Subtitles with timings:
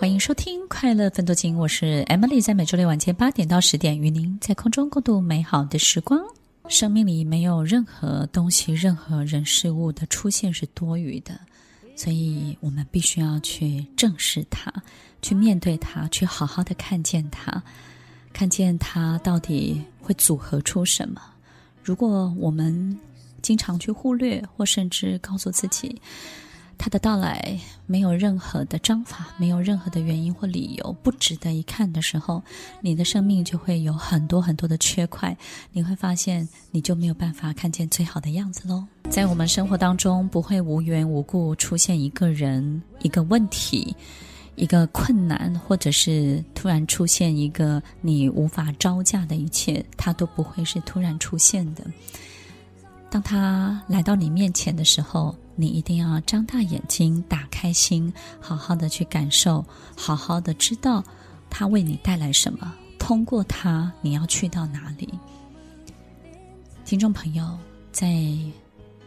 [0.00, 6.18] 欢迎收听《快乐分多金》，我是 Emily，在每周六晚间八点到十点，与您在空中共度美好的时光。
[6.70, 11.38] 生命里没有任何东西、任何人事物的出现是多余的，
[11.94, 14.72] 所以我们必须要去正视它，
[15.20, 17.62] 去面对它，去好好的看见它，
[18.32, 21.20] 看见它到底会组合出什么。
[21.84, 22.98] 如果我们
[23.42, 26.00] 经常去忽略，或甚至告诉自己，
[26.82, 32.42] 他的到来没有任何的章法，没有任何的原因或理由，不值得一看的时候，
[32.80, 35.36] 你的生命就会有很多很多的缺块。
[35.72, 38.82] 你会发现，你就没有办法看见最好的样子喽。
[39.10, 43.94] 在我们生活当中，不会无缘无故出现一个人、一个问题、
[44.56, 51.84] 一个困难，或者是突然出现一个你无法招架的一切，它都不会是突然出现的。
[53.10, 59.64] 当他来到你面前的时候，你一定要张大眼睛，打开心，好好的去感受，
[59.96, 61.02] 好好的知道
[61.50, 62.72] 他为你带来什么。
[63.00, 65.12] 通过他，你要去到哪里？
[66.84, 67.58] 听众朋友，
[67.90, 68.24] 在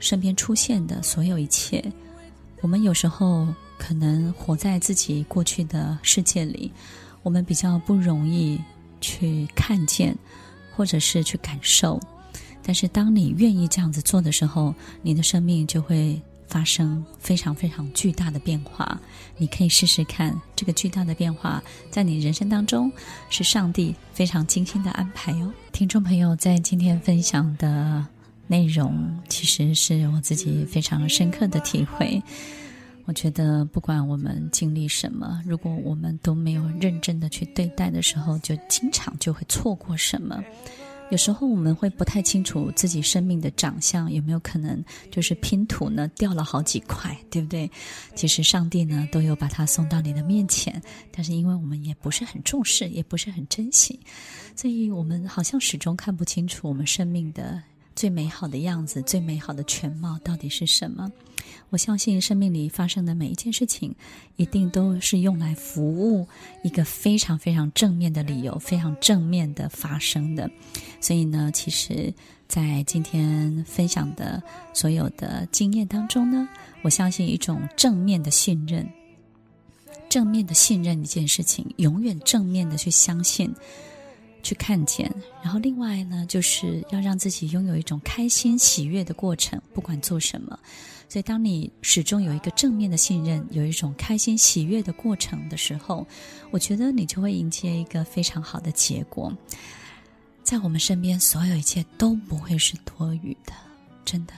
[0.00, 1.84] 身边出现的所有一切，
[2.60, 3.46] 我们有时候
[3.78, 6.72] 可能活在自己过去的世界里，
[7.22, 8.60] 我们比较不容易
[9.00, 10.16] 去看见，
[10.74, 12.00] 或者是去感受。
[12.62, 19.00] 但是，当你愿意这样子做的时候，你的生命就会发生非常非常巨大的变化。
[19.36, 22.92] 你可以试试看，这个巨大的变化在你人生当中
[23.30, 25.52] 是上帝非常精心的安排哦。
[25.72, 28.06] 听众朋友，在今天分享的
[28.46, 32.22] 内容，其实是我自己非常深刻的体会。
[33.06, 40.40] 我觉得，不管我们经历什么，如果我们都没有认真的去对待的时候，就经常就会错过什么。
[41.12, 47.70] 有时候我们会不太清楚自己生命的长相有没有可能就是拼图呢掉了好几块，对不对？
[48.14, 54.00] 其实上帝呢都有把它送到你的面前，但是因为我们也不是很重视，也不是很珍惜，
[54.56, 57.62] 所以我们好像始终看不清楚我们生命的
[58.02, 61.08] 最美好的样子，最美好的全貌到底是什么。
[61.70, 63.94] 我相信生命里发生的每一件事情，
[64.34, 66.26] 一定都是用来服务
[66.64, 70.50] 一个非常非常正面的理由，非常正面的发生的。
[71.00, 72.12] 所以呢，其实，
[72.48, 74.42] 在今天分享的
[74.74, 76.48] 所有的经验当中呢，
[76.82, 78.84] 我相信一种正面的信任，
[80.08, 83.54] 正面的信任一件事情，永远正面的去相信。
[84.42, 85.10] 去看见，
[85.42, 90.58] 然后另外呢，就是要让自己拥有一种开心喜悦的过程，不管做什么。
[91.08, 96.06] 所以，当你始终有一个正面的信任，有一种开心喜悦的过程的时候，
[96.50, 99.30] 我觉得你就会迎接一个非常好的结果。
[100.42, 103.52] 在我们身边，所有一切都不会是多余的，
[104.04, 104.32] 真的。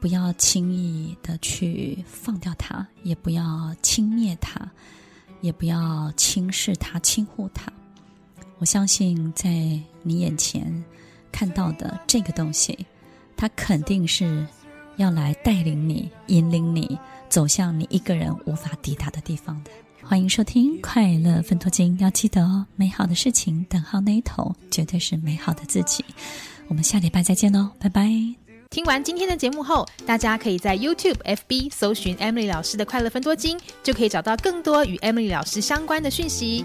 [0.00, 4.70] 不要轻易的去放掉它，也不要轻蔑它，
[5.40, 7.72] 也不要轻视它、轻忽它。
[8.60, 9.50] 我相信，在
[10.02, 10.84] 你眼前
[11.30, 12.76] 看到的这个东西，
[13.36, 14.44] 它肯定是
[14.96, 16.98] 要来带领你、引领你
[17.28, 19.70] 走向你一个人无法抵达的地方的。
[20.02, 26.04] 欢迎收听《快乐分多金》，要记得哦，美好的事情等号那一头，绝对是美好的自己。
[26.66, 28.10] 我们下礼拜再见喽，拜拜。
[28.70, 36.64] 听完今天的节目后，大家可以在 YouTube、FB 搜寻 Emily 老师的《快乐分多金》，就可以找到更多与 Emily 老师相关的讯息。